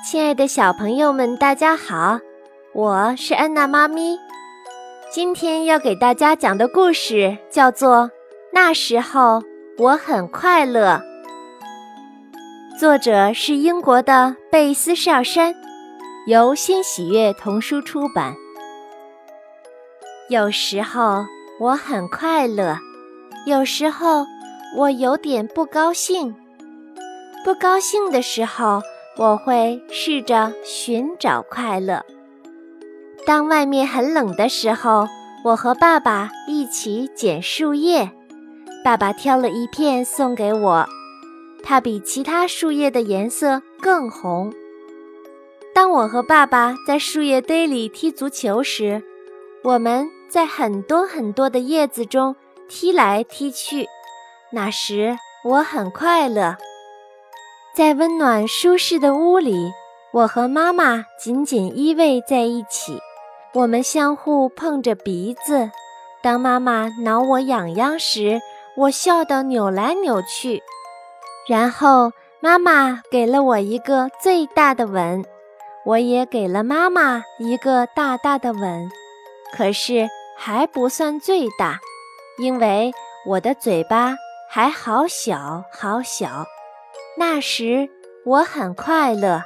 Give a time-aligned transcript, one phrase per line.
[0.00, 2.18] 亲爱的小朋友们，大家好，
[2.72, 4.18] 我是安娜妈咪。
[5.12, 7.96] 今天要给大家讲的故事叫做
[8.52, 9.42] 《那时候
[9.78, 11.00] 我很快乐》，
[12.78, 15.54] 作者是英国的贝斯少山，
[16.26, 18.34] 由新喜悦童书出版。
[20.28, 21.24] 有时候
[21.60, 22.76] 我很快乐，
[23.46, 24.24] 有时候
[24.76, 26.34] 我有点不高兴。
[27.44, 28.82] 不高兴的时候。
[29.16, 32.04] 我会试着寻找快乐。
[33.26, 35.06] 当外面很冷的时候，
[35.44, 38.10] 我和爸爸一起捡树叶。
[38.84, 40.86] 爸爸挑了一片送给我，
[41.62, 44.52] 它比其他树叶的颜色更红。
[45.74, 49.02] 当我和爸爸在树叶堆里踢足球时，
[49.62, 52.34] 我们在很多很多的叶子中
[52.68, 53.86] 踢来踢去。
[54.50, 56.56] 那时我很快乐。
[57.74, 59.72] 在温暖舒适的屋里，
[60.12, 62.98] 我和妈妈紧紧依偎在一起，
[63.54, 65.70] 我们相互碰着鼻子。
[66.22, 68.42] 当妈妈挠我痒痒时，
[68.76, 70.62] 我笑得扭来扭去。
[71.48, 75.24] 然后妈妈给了我一个最大的吻，
[75.86, 78.90] 我也给了妈妈一个大大的吻。
[79.56, 81.80] 可是还不算最大，
[82.38, 82.92] 因为
[83.26, 84.14] 我的嘴巴
[84.50, 86.44] 还好小好小。
[87.18, 87.88] 那时
[88.24, 89.42] 我很快乐。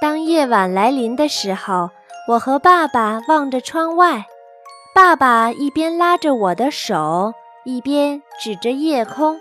[0.00, 1.90] 当夜晚来临的时候，
[2.28, 4.26] 我和爸爸望着窗外，
[4.94, 9.40] 爸爸一边拉着我的手，一边指着夜空。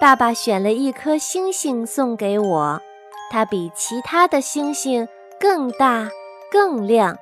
[0.00, 2.80] 爸爸选了一颗星星送给我，
[3.30, 5.06] 它比其他的星星
[5.38, 6.08] 更大、
[6.50, 7.18] 更亮。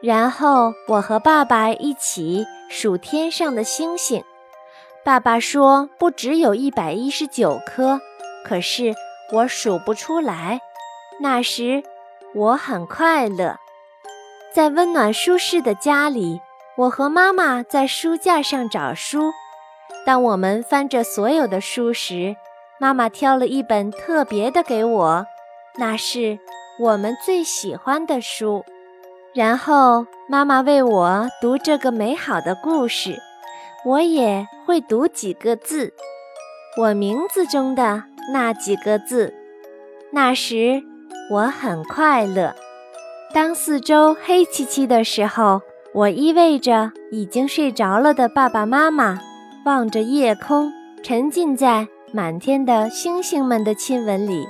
[0.00, 4.22] 然后我和爸爸一起数天上的星星。
[5.04, 8.00] 爸爸说，不只有一百一十九颗。
[8.48, 8.94] 可是
[9.30, 10.60] 我数不出来。
[11.20, 11.82] 那时
[12.34, 13.56] 我很快乐，
[14.54, 16.40] 在温暖舒适的家里，
[16.76, 19.32] 我和妈妈在书架上找书。
[20.06, 22.36] 当我们翻着所有的书时，
[22.80, 25.26] 妈妈挑了一本特别的给我，
[25.76, 26.38] 那是
[26.80, 28.64] 我们最喜欢的书。
[29.34, 33.18] 然后妈妈为我读这个美好的故事，
[33.84, 35.92] 我也会读几个字，
[36.78, 38.04] 我名字中的。
[38.32, 39.34] 那几个字，
[40.10, 40.82] 那时
[41.30, 42.54] 我很快乐。
[43.32, 45.62] 当四周黑漆漆的时候，
[45.94, 49.18] 我依偎着已经睡着了的爸爸妈妈，
[49.64, 50.72] 望着夜空，
[51.02, 54.46] 沉浸在满天的星星们的亲吻里，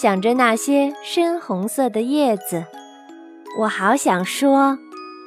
[0.00, 2.64] 想着那些深红色的叶子。
[3.60, 4.78] 我好想说，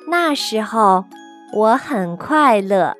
[0.07, 1.05] 那时候
[1.53, 2.95] 我很快乐。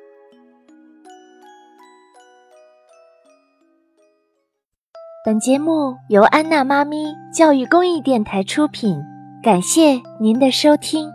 [5.24, 9.00] 本节目由安娜妈咪教育公益电台出品，
[9.40, 11.08] 感谢您的收听。